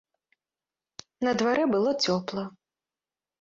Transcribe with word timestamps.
На 1.27 1.31
дварэ 1.41 1.63
было 1.75 1.91
цёпла. 2.07 2.47